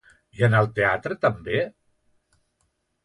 [0.37, 1.61] I en el teatral també?